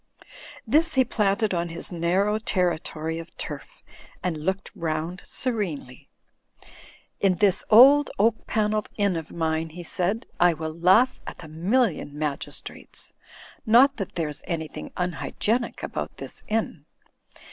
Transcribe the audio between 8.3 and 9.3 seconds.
panelled inn of